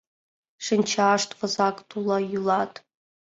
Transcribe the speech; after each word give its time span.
Шинчашт 0.65 1.29
возак 1.37 1.75
тулла 1.89 2.17
йӱлат. 2.31 2.73